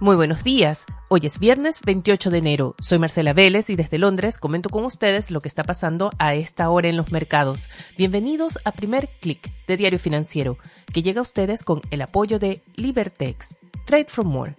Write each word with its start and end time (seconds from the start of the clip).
Muy 0.00 0.14
buenos 0.14 0.44
días. 0.44 0.86
Hoy 1.08 1.22
es 1.24 1.40
viernes 1.40 1.80
28 1.84 2.30
de 2.30 2.38
enero. 2.38 2.76
Soy 2.78 3.00
Marcela 3.00 3.32
Vélez 3.32 3.68
y 3.68 3.74
desde 3.74 3.98
Londres 3.98 4.38
comento 4.38 4.70
con 4.70 4.84
ustedes 4.84 5.32
lo 5.32 5.40
que 5.40 5.48
está 5.48 5.64
pasando 5.64 6.12
a 6.18 6.36
esta 6.36 6.70
hora 6.70 6.86
en 6.86 6.96
los 6.96 7.10
mercados. 7.10 7.68
Bienvenidos 7.96 8.60
a 8.64 8.70
Primer 8.70 9.08
Click 9.20 9.50
de 9.66 9.76
Diario 9.76 9.98
Financiero, 9.98 10.56
que 10.92 11.02
llega 11.02 11.18
a 11.18 11.22
ustedes 11.22 11.64
con 11.64 11.82
el 11.90 12.02
apoyo 12.02 12.38
de 12.38 12.62
Libertex. 12.76 13.58
Trade 13.86 14.06
from 14.06 14.28
More 14.28 14.54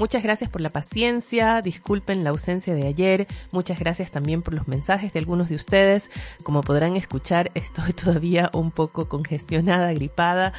Muchas 0.00 0.22
gracias 0.22 0.48
por 0.48 0.62
la 0.62 0.70
paciencia, 0.70 1.60
disculpen 1.60 2.24
la 2.24 2.30
ausencia 2.30 2.74
de 2.74 2.86
ayer, 2.86 3.26
muchas 3.50 3.78
gracias 3.78 4.10
también 4.10 4.40
por 4.40 4.54
los 4.54 4.66
mensajes 4.66 5.12
de 5.12 5.18
algunos 5.18 5.50
de 5.50 5.56
ustedes. 5.56 6.10
Como 6.42 6.62
podrán 6.62 6.96
escuchar, 6.96 7.50
estoy 7.54 7.92
todavía 8.04 8.50
un 8.54 8.70
poco 8.70 9.08
congestionada, 9.10 9.92
gripada. 9.92 10.54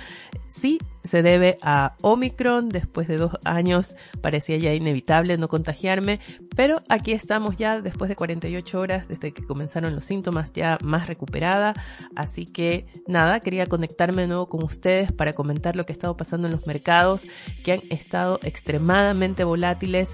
Sí, 0.47 0.79
se 1.03 1.23
debe 1.23 1.57
a 1.61 1.95
Omicron. 2.01 2.69
Después 2.69 3.07
de 3.07 3.17
dos 3.17 3.37
años 3.43 3.95
parecía 4.21 4.57
ya 4.57 4.73
inevitable 4.73 5.37
no 5.37 5.47
contagiarme, 5.47 6.19
pero 6.55 6.81
aquí 6.89 7.11
estamos 7.11 7.57
ya 7.57 7.81
después 7.81 8.09
de 8.09 8.15
48 8.15 8.79
horas 8.79 9.07
desde 9.07 9.33
que 9.33 9.43
comenzaron 9.43 9.95
los 9.95 10.05
síntomas 10.05 10.53
ya 10.53 10.77
más 10.83 11.07
recuperada. 11.07 11.73
Así 12.15 12.45
que 12.45 12.85
nada, 13.07 13.39
quería 13.39 13.65
conectarme 13.65 14.23
de 14.23 14.27
nuevo 14.27 14.49
con 14.49 14.63
ustedes 14.63 15.11
para 15.11 15.33
comentar 15.33 15.75
lo 15.75 15.85
que 15.85 15.93
ha 15.93 15.95
estado 15.95 16.17
pasando 16.17 16.47
en 16.47 16.53
los 16.53 16.67
mercados 16.67 17.25
que 17.63 17.73
han 17.73 17.81
estado 17.89 18.39
extremadamente 18.43 19.43
volátiles 19.43 20.09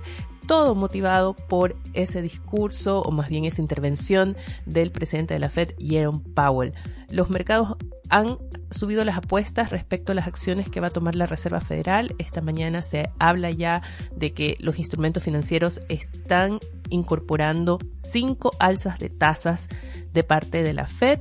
todo 0.47 0.75
motivado 0.75 1.35
por 1.35 1.75
ese 1.93 2.21
discurso 2.21 3.01
o 3.01 3.11
más 3.11 3.29
bien 3.29 3.45
esa 3.45 3.61
intervención 3.61 4.35
del 4.65 4.91
presidente 4.91 5.33
de 5.33 5.41
la 5.41 5.49
Fed, 5.49 5.73
Jerome 5.77 6.21
Powell. 6.33 6.73
Los 7.09 7.29
mercados 7.29 7.75
han 8.09 8.37
subido 8.69 9.03
las 9.03 9.17
apuestas 9.17 9.69
respecto 9.69 10.11
a 10.11 10.15
las 10.15 10.27
acciones 10.27 10.69
que 10.69 10.79
va 10.79 10.87
a 10.87 10.91
tomar 10.91 11.15
la 11.15 11.25
Reserva 11.25 11.61
Federal. 11.61 12.15
Esta 12.17 12.41
mañana 12.41 12.81
se 12.81 13.09
habla 13.19 13.51
ya 13.51 13.81
de 14.15 14.33
que 14.33 14.57
los 14.59 14.79
instrumentos 14.79 15.23
financieros 15.23 15.81
están 15.89 16.59
incorporando 16.89 17.79
cinco 17.99 18.51
alzas 18.59 18.99
de 18.99 19.09
tasas 19.09 19.67
de 20.13 20.23
parte 20.23 20.63
de 20.63 20.73
la 20.73 20.87
Fed 20.87 21.19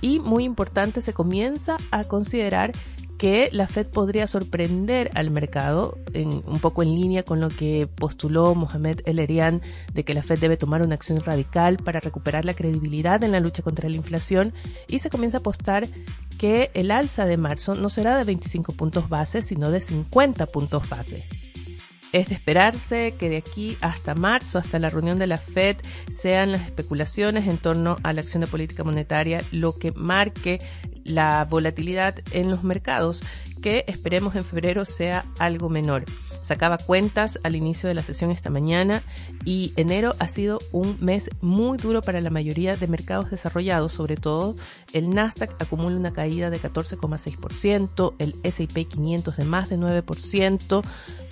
y 0.00 0.18
muy 0.20 0.44
importante 0.44 1.02
se 1.02 1.12
comienza 1.12 1.76
a 1.90 2.04
considerar 2.04 2.72
que 3.18 3.48
la 3.52 3.68
Fed 3.68 3.86
podría 3.86 4.26
sorprender 4.26 5.10
al 5.14 5.30
mercado, 5.30 5.96
un 6.14 6.58
poco 6.60 6.82
en 6.82 6.94
línea 6.94 7.22
con 7.22 7.40
lo 7.40 7.48
que 7.48 7.86
postuló 7.86 8.54
Mohamed 8.54 9.00
El 9.06 9.18
Erian, 9.18 9.62
de 9.92 10.04
que 10.04 10.14
la 10.14 10.22
Fed 10.22 10.40
debe 10.40 10.56
tomar 10.56 10.82
una 10.82 10.96
acción 10.96 11.18
radical 11.20 11.76
para 11.76 12.00
recuperar 12.00 12.44
la 12.44 12.54
credibilidad 12.54 13.22
en 13.22 13.32
la 13.32 13.40
lucha 13.40 13.62
contra 13.62 13.88
la 13.88 13.96
inflación, 13.96 14.52
y 14.88 14.98
se 14.98 15.10
comienza 15.10 15.38
a 15.38 15.40
apostar 15.40 15.88
que 16.38 16.70
el 16.74 16.90
alza 16.90 17.26
de 17.26 17.36
marzo 17.36 17.74
no 17.74 17.88
será 17.88 18.16
de 18.16 18.24
25 18.24 18.72
puntos 18.72 19.08
base, 19.08 19.42
sino 19.42 19.70
de 19.70 19.80
50 19.80 20.46
puntos 20.46 20.88
base. 20.88 21.26
Es 22.12 22.28
de 22.28 22.34
esperarse 22.34 23.14
que 23.18 23.28
de 23.28 23.38
aquí 23.38 23.76
hasta 23.80 24.14
marzo, 24.14 24.58
hasta 24.58 24.78
la 24.78 24.88
reunión 24.88 25.18
de 25.18 25.26
la 25.26 25.36
Fed, 25.36 25.78
sean 26.12 26.52
las 26.52 26.62
especulaciones 26.62 27.48
en 27.48 27.58
torno 27.58 27.96
a 28.04 28.12
la 28.12 28.20
acción 28.20 28.42
de 28.42 28.46
política 28.46 28.84
monetaria 28.84 29.42
lo 29.50 29.76
que 29.78 29.90
marque 29.92 30.60
la 31.04 31.44
volatilidad 31.44 32.14
en 32.30 32.50
los 32.50 32.62
mercados, 32.62 33.22
que 33.62 33.84
esperemos 33.88 34.36
en 34.36 34.44
febrero 34.44 34.84
sea 34.84 35.26
algo 35.38 35.68
menor. 35.68 36.04
Sacaba 36.44 36.76
cuentas 36.76 37.40
al 37.42 37.56
inicio 37.56 37.88
de 37.88 37.94
la 37.94 38.02
sesión 38.02 38.30
esta 38.30 38.50
mañana 38.50 39.02
y 39.46 39.72
enero 39.76 40.14
ha 40.18 40.28
sido 40.28 40.58
un 40.72 40.98
mes 41.00 41.30
muy 41.40 41.78
duro 41.78 42.02
para 42.02 42.20
la 42.20 42.28
mayoría 42.28 42.76
de 42.76 42.86
mercados 42.86 43.30
desarrollados, 43.30 43.94
sobre 43.94 44.18
todo 44.18 44.54
el 44.92 45.08
Nasdaq 45.08 45.58
acumula 45.58 45.96
una 45.96 46.12
caída 46.12 46.50
de 46.50 46.60
14,6%, 46.60 48.14
el 48.18 48.34
S&P 48.42 48.84
500 48.84 49.38
de 49.38 49.44
más 49.44 49.70
de 49.70 49.78
9% 49.78 50.82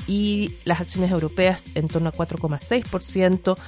y 0.07 0.55
las 0.65 0.81
acciones 0.81 1.11
europeas 1.11 1.63
en 1.75 1.89
torno 1.89 2.09
a 2.09 2.13
4,6%, 2.15 3.59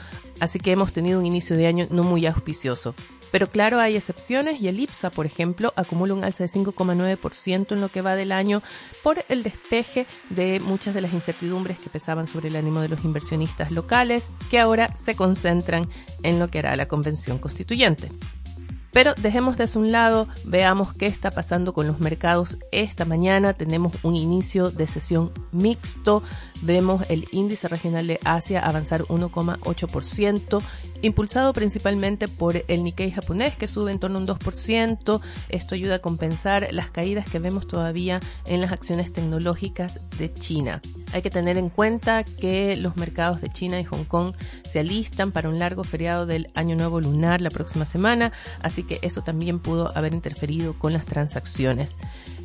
así 0.41 0.59
que 0.59 0.73
hemos 0.73 0.95
tenido 0.95 1.19
un 1.19 1.27
inicio 1.27 1.59
de 1.59 1.67
año 1.67 1.87
no 1.91 2.05
muy 2.05 2.25
auspicioso. 2.25 2.95
Pero 3.35 3.51
claro, 3.51 3.81
hay 3.81 3.97
excepciones 3.97 4.61
y 4.61 4.69
el 4.69 4.79
IPSA, 4.79 5.11
por 5.11 5.27
ejemplo, 5.27 5.73
acumula 5.75 6.15
un 6.15 6.23
alza 6.23 6.45
de 6.45 6.51
5,9% 6.51 7.73
en 7.73 7.81
lo 7.81 7.89
que 7.89 8.01
va 8.01 8.15
del 8.15 8.31
año 8.31 8.63
por 9.03 9.25
el 9.29 9.43
despeje 9.43 10.07
de 10.31 10.61
muchas 10.61 10.95
de 10.95 11.01
las 11.01 11.13
incertidumbres 11.13 11.81
que 11.81 11.91
pesaban 11.91 12.29
sobre 12.29 12.47
el 12.47 12.55
ánimo 12.55 12.79
de 12.79 12.91
los 12.91 13.05
inversionistas 13.05 13.73
locales, 13.73 14.31
que 14.51 14.61
ahora 14.61 14.95
se 14.95 15.17
concentran 15.17 15.89
en 16.23 16.39
lo 16.39 16.47
que 16.47 16.61
hará 16.61 16.77
la 16.77 16.87
convención 16.87 17.39
constituyente. 17.39 18.09
Pero 18.95 19.13
dejemos 19.17 19.57
de 19.57 19.69
un 19.77 19.91
lado, 19.91 20.29
veamos 20.45 20.95
qué 20.95 21.07
está 21.07 21.33
pasando 21.33 21.75
con 21.75 21.89
los 21.89 21.99
mercados 21.99 22.61
esta 22.71 23.05
mañana. 23.05 23.53
Tenemos 23.53 23.93
un 24.05 24.15
inicio 24.15 24.71
de 24.71 24.87
sesión 24.87 25.33
mixto. 25.51 26.23
Vemos 26.63 27.05
el 27.09 27.27
índice 27.33 27.67
regional 27.67 28.07
de 28.07 28.21
Asia 28.23 28.61
avanzar 28.61 29.03
1,8%, 29.03 30.63
impulsado 31.05 31.53
principalmente 31.53 32.29
por 32.29 32.65
el 32.67 32.83
Nikkei 32.83 33.11
japonés 33.11 33.57
que 33.57 33.67
sube 33.67 33.93
en 33.93 33.99
torno 33.99 34.19
a 34.19 34.23
un 34.23 34.29
2%. 34.29 35.21
Esto 35.49 35.75
ayuda 35.75 35.97
a 35.97 35.99
compensar 35.99 36.69
las 36.73 36.91
caídas 36.91 37.29
que 37.29 37.39
vemos 37.39 37.67
todavía 37.67 38.21
en 38.47 38.61
las 38.61 38.73
acciones 38.73 39.13
tecnológicas 39.13 40.01
de 40.19 40.33
China. 40.33 40.81
Hay 41.13 41.23
que 41.23 41.31
tener 41.31 41.59
en 41.59 41.69
cuenta 41.69 42.25
que 42.25 42.77
los 42.77 42.97
mercados 42.97 43.41
de 43.41 43.51
China 43.51 43.79
y 43.79 43.85
Hong 43.85 44.05
Kong 44.05 44.35
se 44.69 44.81
alistan 44.81 45.31
para 45.31 45.49
un 45.49 45.59
largo 45.59 45.85
feriado 45.85 46.27
del 46.27 46.51
Año 46.55 46.75
Nuevo 46.75 47.01
Lunar 47.01 47.41
la 47.41 47.51
próxima 47.51 47.85
semana, 47.85 48.33
así 48.61 48.83
que 48.83 48.99
eso 49.03 49.23
también 49.23 49.59
pudo 49.59 49.97
haber 49.97 50.15
interferido 50.15 50.79
con 50.79 50.93
las 50.93 51.05
transacciones. 51.05 51.99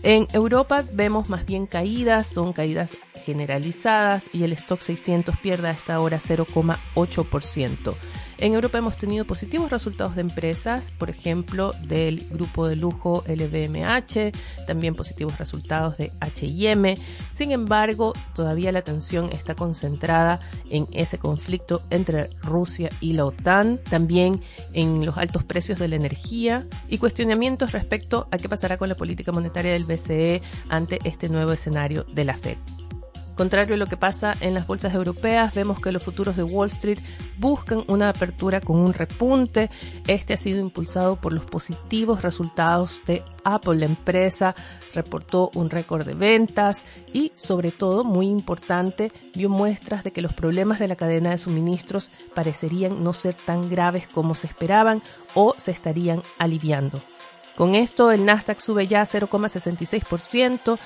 En 0.04 0.28
Europa 0.34 0.84
vemos 0.94 1.30
más 1.30 1.46
bien 1.46 1.66
caídas, 1.66 2.28
son 2.28 2.54
caídas 2.54 2.98
generalizadas 3.26 4.30
y 4.34 4.44
el 4.44 4.54
stock 4.54 4.82
600 4.82 5.38
pierde 5.40 5.70
a 5.70 5.72
esta 5.72 6.00
hora 6.00 6.20
0,8%. 6.20 7.96
En 8.42 8.54
Europa 8.54 8.78
hemos 8.78 8.96
tenido 8.96 9.26
positivos 9.26 9.70
resultados 9.70 10.16
de 10.16 10.22
empresas, 10.22 10.92
por 10.98 11.10
ejemplo, 11.10 11.74
del 11.84 12.26
grupo 12.30 12.70
de 12.70 12.78
lujo 12.78 13.22
LVMH, 13.28 14.32
también 14.66 14.96
positivos 14.96 15.38
resultados 15.38 15.98
de 15.98 16.14
HM. 16.22 16.98
Sin 17.32 17.52
embargo, 17.52 18.14
todavía 18.34 18.72
la 18.72 18.80
atención 18.80 19.30
está 19.34 19.56
concentrada 19.56 20.40
en 20.70 20.88
ese 20.94 21.18
conflicto 21.18 21.82
entre 21.90 22.30
Rusia 22.42 22.90
y 23.02 23.12
la 23.12 23.26
OTAN, 23.26 23.78
también 23.90 24.42
en 24.72 25.06
los 25.06 25.18
altos 25.18 25.44
precios 25.44 25.78
de 25.78 25.90
la 25.90 25.98
energía 25.98 26.66
y 26.88 26.98
cuestionamientos 26.98 27.74
respecto 27.74 28.30
a 28.32 28.38
qué 28.38 28.48
pasará 28.48 28.78
con 28.78 28.88
la 28.88 28.96
política 28.96 29.34
monetaria 29.34 29.74
del 29.74 29.84
BCE 29.84 30.42
ante 30.70 31.00
este 31.04 31.28
nuevo 31.28 31.52
escenario 31.52 32.06
de 32.06 32.24
la 32.24 32.36
Fed. 32.36 32.58
Contrario 33.40 33.76
a 33.76 33.78
lo 33.78 33.88
que 33.88 33.96
pasa 33.96 34.36
en 34.42 34.54
las 34.54 34.68
bolsas 34.68 34.94
europeas, 34.94 35.56
vemos 35.56 35.80
que 35.80 35.94
los 35.94 36.04
futuros 36.04 36.36
de 36.36 36.44
Wall 36.44 36.68
Street 36.68 37.00
buscan 37.38 37.86
una 37.88 38.10
apertura 38.10 38.60
con 38.60 38.76
un 38.76 38.94
repunte. 38.94 39.70
Este 40.08 40.34
ha 40.34 40.38
sido 40.38 40.60
impulsado 40.60 41.16
por 41.16 41.32
los 41.32 41.46
positivos 41.46 42.22
resultados 42.22 43.02
de 43.08 43.24
Apple. 43.46 43.78
La 43.78 43.86
empresa 43.86 44.56
reportó 44.94 45.52
un 45.56 45.70
récord 45.70 46.06
de 46.06 46.16
ventas 46.16 46.84
y, 47.14 47.32
sobre 47.34 47.72
todo, 47.72 48.04
muy 48.04 48.28
importante, 48.28 49.10
dio 49.34 49.48
muestras 49.48 50.04
de 50.04 50.12
que 50.12 50.22
los 50.22 50.34
problemas 50.34 50.78
de 50.80 50.90
la 50.90 50.98
cadena 50.98 51.30
de 51.30 51.38
suministros 51.38 52.12
parecerían 52.36 53.06
no 53.06 53.14
ser 53.14 53.36
tan 53.36 53.70
graves 53.70 54.06
como 54.10 54.36
se 54.36 54.48
esperaban 54.48 55.02
o 55.34 55.56
se 55.58 55.72
estarían 55.72 56.22
aliviando. 56.40 57.00
Con 57.56 57.76
esto, 57.76 58.12
el 58.12 58.24
Nasdaq 58.24 58.60
sube 58.60 58.88
ya 58.88 59.04
0,66%, 59.04 60.78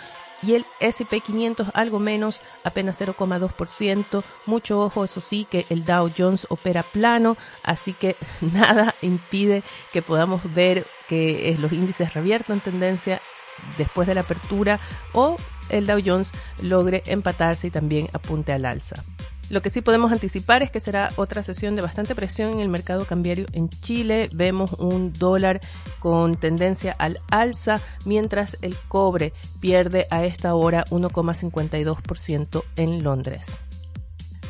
y 0.45 0.55
el 0.55 0.65
SP 0.79 1.21
500 1.21 1.69
algo 1.73 1.99
menos, 1.99 2.41
apenas 2.63 2.99
0,2%. 2.99 4.23
Mucho 4.45 4.81
ojo, 4.81 5.03
eso 5.03 5.21
sí, 5.21 5.47
que 5.49 5.65
el 5.69 5.85
Dow 5.85 6.11
Jones 6.15 6.47
opera 6.49 6.83
plano, 6.83 7.37
así 7.63 7.93
que 7.93 8.15
nada 8.41 8.95
impide 9.01 9.63
que 9.91 10.01
podamos 10.01 10.41
ver 10.53 10.85
que 11.07 11.49
eh, 11.49 11.57
los 11.59 11.71
índices 11.71 12.13
reviertan 12.13 12.59
tendencia 12.59 13.21
después 13.77 14.07
de 14.07 14.15
la 14.15 14.21
apertura 14.21 14.79
o 15.13 15.37
el 15.69 15.87
Dow 15.87 16.01
Jones 16.03 16.31
logre 16.61 17.03
empatarse 17.05 17.67
y 17.67 17.71
también 17.71 18.07
apunte 18.13 18.51
al 18.51 18.65
alza. 18.65 19.03
Lo 19.49 19.61
que 19.61 19.69
sí 19.69 19.81
podemos 19.81 20.11
anticipar 20.11 20.63
es 20.63 20.71
que 20.71 20.79
será 20.79 21.11
otra 21.15 21.43
sesión 21.43 21.75
de 21.75 21.81
bastante 21.81 22.15
presión 22.15 22.53
en 22.53 22.59
el 22.59 22.69
mercado 22.69 23.05
cambiario 23.05 23.45
en 23.53 23.69
Chile. 23.69 24.29
Vemos 24.33 24.73
un 24.73 25.13
dólar 25.13 25.61
con 25.99 26.35
tendencia 26.35 26.95
al 26.97 27.19
alza, 27.29 27.81
mientras 28.05 28.57
el 28.61 28.75
cobre 28.87 29.33
pierde 29.59 30.07
a 30.09 30.25
esta 30.25 30.55
hora 30.55 30.85
1,52% 30.89 32.63
en 32.75 33.03
Londres. 33.03 33.62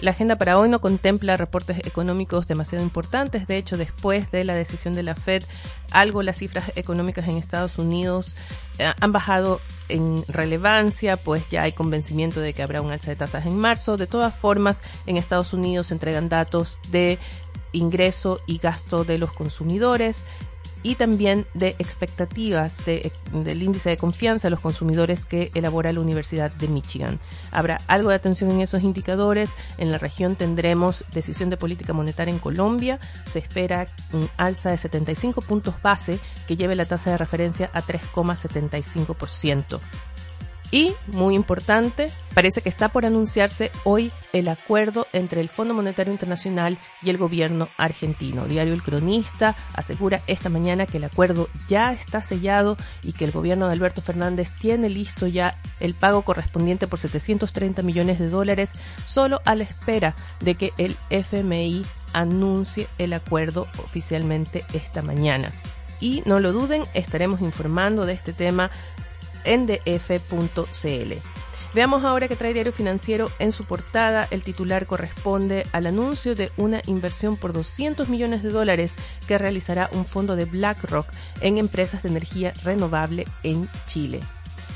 La 0.01 0.11
agenda 0.11 0.37
para 0.37 0.57
hoy 0.57 0.69
no 0.69 0.81
contempla 0.81 1.37
reportes 1.37 1.79
económicos 1.85 2.47
demasiado 2.47 2.83
importantes. 2.83 3.47
De 3.47 3.57
hecho, 3.57 3.77
después 3.77 4.29
de 4.31 4.43
la 4.43 4.53
decisión 4.53 4.93
de 4.95 5.03
la 5.03 5.15
Fed, 5.15 5.43
algo 5.91 6.23
las 6.23 6.37
cifras 6.37 6.71
económicas 6.75 7.27
en 7.27 7.37
Estados 7.37 7.77
Unidos 7.77 8.35
eh, 8.79 8.91
han 8.99 9.11
bajado 9.11 9.61
en 9.89 10.25
relevancia, 10.27 11.17
pues 11.17 11.47
ya 11.49 11.63
hay 11.63 11.71
convencimiento 11.71 12.39
de 12.39 12.53
que 12.53 12.63
habrá 12.63 12.81
un 12.81 12.91
alza 12.91 13.11
de 13.11 13.15
tasas 13.15 13.45
en 13.45 13.57
marzo. 13.57 13.97
De 13.97 14.07
todas 14.07 14.35
formas, 14.35 14.81
en 15.05 15.17
Estados 15.17 15.53
Unidos 15.53 15.87
se 15.87 15.93
entregan 15.93 16.29
datos 16.29 16.79
de 16.89 17.19
ingreso 17.71 18.39
y 18.45 18.57
gasto 18.57 19.03
de 19.03 19.17
los 19.17 19.31
consumidores 19.31 20.25
y 20.83 20.95
también 20.95 21.47
de 21.53 21.75
expectativas 21.79 22.79
del 22.85 23.63
índice 23.63 23.89
de 23.89 23.97
confianza 23.97 24.47
de 24.47 24.51
los 24.51 24.59
consumidores 24.59 25.25
que 25.25 25.49
elabora 25.55 25.93
la 25.93 26.01
Universidad 26.01 26.51
de 26.51 26.67
Michigan. 26.67 27.19
Habrá 27.51 27.79
algo 27.87 28.09
de 28.09 28.15
atención 28.15 28.51
en 28.51 28.61
esos 28.61 28.83
indicadores. 28.83 29.51
En 29.77 29.91
la 29.91 29.97
región 29.97 30.35
tendremos 30.35 31.05
decisión 31.13 31.49
de 31.49 31.57
política 31.57 31.93
monetaria 31.93 32.33
en 32.33 32.39
Colombia. 32.39 32.99
Se 33.29 33.39
espera 33.39 33.87
un 34.11 34.29
alza 34.37 34.71
de 34.71 34.77
75 34.77 35.41
puntos 35.41 35.75
base 35.81 36.19
que 36.47 36.57
lleve 36.57 36.75
la 36.75 36.85
tasa 36.85 37.11
de 37.11 37.17
referencia 37.17 37.69
a 37.73 37.81
3,75%. 37.81 39.79
Y, 40.73 40.95
muy 41.05 41.35
importante, 41.35 42.09
parece 42.33 42.61
que 42.61 42.69
está 42.69 42.89
por 42.89 43.05
anunciarse 43.05 43.71
hoy 43.83 44.11
el 44.31 44.47
acuerdo 44.47 45.05
entre 45.13 45.39
el 45.39 45.47
Fondo 45.47 45.75
Monetario 45.75 46.11
Internacional 46.11 46.79
y 47.03 47.11
el 47.11 47.17
gobierno 47.17 47.69
argentino. 47.77 48.45
Diario 48.45 48.73
El 48.73 48.81
Cronista 48.81 49.55
asegura 49.75 50.21
esta 50.25 50.49
mañana 50.49 50.87
que 50.87 50.97
el 50.97 51.03
acuerdo 51.03 51.47
ya 51.67 51.93
está 51.93 52.23
sellado 52.23 52.75
y 53.03 53.13
que 53.13 53.23
el 53.23 53.31
gobierno 53.31 53.67
de 53.67 53.73
Alberto 53.73 54.01
Fernández 54.01 54.49
tiene 54.59 54.89
listo 54.89 55.27
ya 55.27 55.61
el 55.79 55.93
pago 55.93 56.23
correspondiente 56.23 56.87
por 56.87 56.97
730 56.97 57.83
millones 57.83 58.17
de 58.17 58.29
dólares 58.29 58.71
solo 59.05 59.41
a 59.45 59.53
la 59.53 59.65
espera 59.65 60.15
de 60.39 60.55
que 60.55 60.73
el 60.79 60.97
FMI 61.11 61.85
anuncie 62.13 62.87
el 62.97 63.13
acuerdo 63.13 63.67
oficialmente 63.77 64.65
esta 64.73 65.03
mañana. 65.03 65.51
Y 65.99 66.23
no 66.25 66.39
lo 66.39 66.51
duden, 66.51 66.81
estaremos 66.95 67.41
informando 67.41 68.07
de 68.07 68.13
este 68.13 68.33
tema 68.33 68.71
ndf.cl. 69.45 71.13
Veamos 71.73 72.03
ahora 72.03 72.27
que 72.27 72.35
trae 72.35 72.53
Diario 72.53 72.71
Financiero 72.71 73.31
en 73.39 73.51
su 73.51 73.65
portada. 73.65 74.27
El 74.29 74.43
titular 74.43 74.85
corresponde 74.85 75.65
al 75.71 75.87
anuncio 75.87 76.35
de 76.35 76.51
una 76.55 76.81
inversión 76.85 77.35
por 77.35 77.51
200 77.51 78.09
millones 78.09 78.43
de 78.43 78.49
dólares 78.49 78.95
que 79.27 79.39
realizará 79.39 79.89
un 79.91 80.05
fondo 80.05 80.35
de 80.35 80.45
BlackRock 80.45 81.07
en 81.41 81.57
empresas 81.57 82.03
de 82.03 82.09
energía 82.09 82.53
renovable 82.63 83.25
en 83.41 83.67
Chile. 83.87 84.19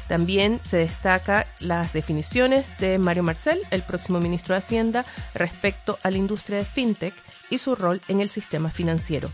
También 0.07 0.59
se 0.59 0.77
destaca 0.77 1.45
las 1.59 1.93
definiciones 1.93 2.75
de 2.79 2.97
Mario 2.97 3.23
Marcel, 3.23 3.59
el 3.69 3.83
próximo 3.83 4.19
ministro 4.19 4.55
de 4.55 4.59
Hacienda, 4.59 5.05
respecto 5.35 5.99
a 6.01 6.09
la 6.09 6.17
industria 6.17 6.59
de 6.59 6.65
fintech 6.65 7.13
y 7.49 7.59
su 7.59 7.75
rol 7.75 8.01
en 8.07 8.21
el 8.21 8.29
sistema 8.29 8.71
financiero 8.71 9.29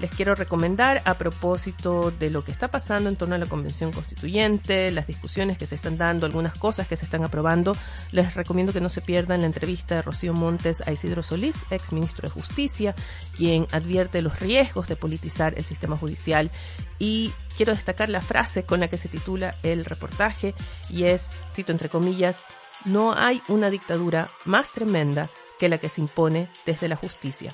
les 0.00 0.10
quiero 0.10 0.34
recomendar 0.34 1.02
a 1.04 1.14
propósito 1.14 2.10
de 2.10 2.30
lo 2.30 2.44
que 2.44 2.52
está 2.52 2.68
pasando 2.68 3.08
en 3.08 3.16
torno 3.16 3.34
a 3.34 3.38
la 3.38 3.46
Convención 3.46 3.92
Constituyente, 3.92 4.90
las 4.90 5.06
discusiones 5.06 5.58
que 5.58 5.66
se 5.66 5.74
están 5.74 5.98
dando, 5.98 6.26
algunas 6.26 6.54
cosas 6.54 6.86
que 6.86 6.96
se 6.96 7.04
están 7.04 7.24
aprobando, 7.24 7.76
les 8.12 8.34
recomiendo 8.34 8.72
que 8.72 8.80
no 8.80 8.88
se 8.88 9.00
pierdan 9.00 9.40
la 9.40 9.46
entrevista 9.46 9.96
de 9.96 10.02
Rocío 10.02 10.34
Montes 10.34 10.86
a 10.86 10.92
Isidro 10.92 11.22
Solís, 11.22 11.64
ex 11.70 11.92
ministro 11.92 12.28
de 12.28 12.34
Justicia, 12.34 12.94
quien 13.36 13.66
advierte 13.72 14.22
los 14.22 14.38
riesgos 14.40 14.88
de 14.88 14.96
politizar 14.96 15.54
el 15.56 15.64
sistema 15.64 15.96
judicial 15.96 16.50
y 16.98 17.32
quiero 17.56 17.74
destacar 17.74 18.08
la 18.08 18.20
frase 18.20 18.64
con 18.64 18.80
la 18.80 18.88
que 18.88 18.98
se 18.98 19.08
titula 19.08 19.56
el 19.62 19.84
reportaje 19.84 20.54
y 20.90 21.04
es, 21.04 21.36
cito 21.52 21.72
entre 21.72 21.88
comillas, 21.88 22.44
no 22.84 23.12
hay 23.14 23.42
una 23.48 23.70
dictadura 23.70 24.30
más 24.44 24.70
tremenda 24.72 25.30
que 25.58 25.68
la 25.68 25.78
que 25.78 25.88
se 25.88 26.00
impone 26.00 26.48
desde 26.64 26.88
la 26.88 26.96
justicia. 26.96 27.52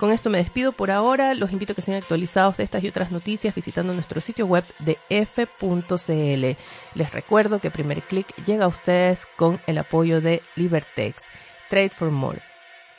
Con 0.00 0.12
esto 0.12 0.30
me 0.30 0.38
despido 0.38 0.72
por 0.72 0.90
ahora. 0.90 1.34
Los 1.34 1.52
invito 1.52 1.74
a 1.74 1.76
que 1.76 1.82
sean 1.82 1.98
actualizados 1.98 2.56
de 2.56 2.64
estas 2.64 2.82
y 2.82 2.88
otras 2.88 3.12
noticias 3.12 3.54
visitando 3.54 3.92
nuestro 3.92 4.22
sitio 4.22 4.46
web 4.46 4.64
de 4.78 4.96
f.cl. 5.10 6.56
Les 6.94 7.12
recuerdo 7.12 7.58
que 7.58 7.70
Primer 7.70 8.00
Click 8.00 8.34
llega 8.46 8.64
a 8.64 8.68
ustedes 8.68 9.26
con 9.36 9.60
el 9.66 9.76
apoyo 9.76 10.22
de 10.22 10.40
Libertex, 10.56 11.24
Trade 11.68 11.90
for 11.90 12.10
More. 12.10 12.40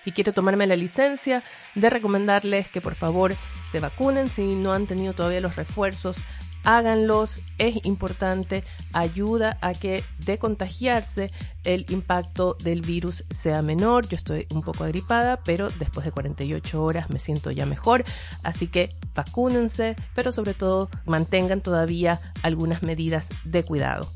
Y 0.06 0.12
quiero 0.12 0.31
tomarme 0.31 0.68
la 0.68 0.75
licencia 0.75 1.42
de 1.74 1.89
recomendarles 1.89 2.69
que 2.69 2.81
por 2.81 2.94
favor 2.94 3.33
se 3.71 3.80
vacunen 3.80 4.30
si 4.30 4.44
no 4.53 4.71
han 4.71 4.86
tenido 4.86 5.13
todavía 5.13 5.42
los 5.42 5.56
refuerzos 5.56 6.21
háganlos, 6.63 7.39
es 7.57 7.85
importante, 7.85 8.63
ayuda 8.93 9.57
a 9.61 9.73
que 9.73 10.03
de 10.25 10.37
contagiarse 10.37 11.31
el 11.63 11.85
impacto 11.89 12.55
del 12.63 12.81
virus 12.81 13.23
sea 13.29 13.61
menor. 13.61 14.07
Yo 14.07 14.15
estoy 14.15 14.47
un 14.51 14.61
poco 14.61 14.83
agripada, 14.83 15.37
pero 15.43 15.69
después 15.69 16.05
de 16.05 16.11
48 16.11 16.83
horas 16.83 17.09
me 17.09 17.19
siento 17.19 17.51
ya 17.51 17.65
mejor, 17.65 18.03
así 18.43 18.67
que 18.67 18.95
vacúnense, 19.13 19.95
pero 20.15 20.31
sobre 20.31 20.53
todo 20.53 20.89
mantengan 21.05 21.61
todavía 21.61 22.19
algunas 22.41 22.83
medidas 22.83 23.29
de 23.43 23.63
cuidado. 23.63 24.09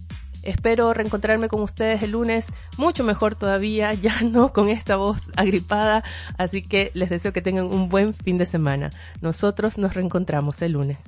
Espero 0.45 0.93
reencontrarme 0.93 1.47
con 1.47 1.61
ustedes 1.61 2.03
el 2.03 2.11
lunes, 2.11 2.47
mucho 2.77 3.03
mejor 3.03 3.35
todavía, 3.35 3.93
ya 3.95 4.21
no 4.21 4.53
con 4.53 4.69
esta 4.69 4.95
voz 4.95 5.17
agripada, 5.35 6.03
así 6.37 6.61
que 6.61 6.91
les 6.93 7.09
deseo 7.09 7.33
que 7.33 7.41
tengan 7.41 7.65
un 7.65 7.89
buen 7.89 8.13
fin 8.13 8.37
de 8.37 8.45
semana. 8.45 8.91
Nosotros 9.21 9.77
nos 9.77 9.95
reencontramos 9.95 10.61
el 10.61 10.73
lunes. 10.73 11.05